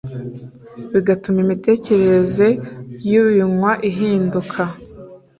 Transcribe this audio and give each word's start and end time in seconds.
bigatuma 0.91 1.37
imitekerereze 1.45 2.47
yu 3.11 3.21
binywa 3.33 3.71
ihinduka 3.89 4.61